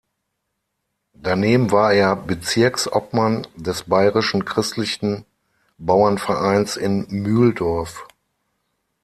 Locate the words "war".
1.69-1.93